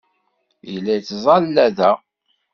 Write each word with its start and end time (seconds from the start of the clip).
Yella 0.71 0.91
yettẓalla 0.95 1.65
da. 1.77 1.91